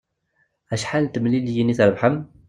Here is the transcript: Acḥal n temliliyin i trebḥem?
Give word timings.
Acḥal 0.73 1.03
n 1.03 1.07
temliliyin 1.13 1.73
i 1.73 1.75
trebḥem? 1.79 2.17